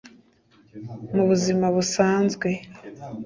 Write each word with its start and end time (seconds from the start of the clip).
mu 1.15 1.23
buzima 1.29 1.65
busanzwe 1.75 2.49